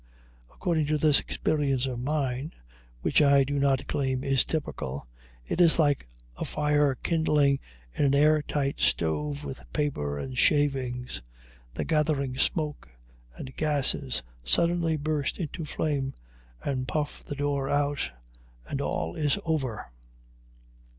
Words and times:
According 0.51 0.87
to 0.87 0.97
this 0.97 1.19
experience 1.19 1.85
of 1.85 1.99
mine, 1.99 2.53
which 3.01 3.21
I 3.21 3.43
do 3.43 3.59
not 3.59 3.85
claim 3.85 4.23
is 4.23 4.43
typical, 4.43 5.05
it 5.45 5.61
is 5.61 5.77
like 5.77 6.07
a 6.35 6.43
fire 6.43 6.95
kindling 7.03 7.59
in 7.93 8.05
an 8.05 8.15
air 8.15 8.41
tight 8.41 8.79
stove 8.79 9.43
with 9.45 9.61
paper 9.73 10.17
and 10.17 10.35
shavings; 10.35 11.21
the 11.75 11.85
gathering 11.85 12.35
smoke 12.35 12.89
and 13.35 13.55
gases 13.55 14.23
suddenly 14.43 14.97
burst 14.97 15.37
into 15.37 15.65
flame 15.65 16.15
and 16.63 16.87
puff 16.87 17.23
the 17.23 17.35
door 17.35 17.69
out, 17.69 18.09
and 18.67 18.81
all 18.81 19.13
is 19.13 19.37
over. 19.45 19.91